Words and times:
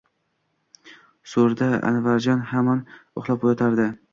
So`rida 1.35 1.67
Anvarjon 1.91 2.43
hamon 2.55 2.85
uxlab 3.23 3.47
yotardi 3.51 3.91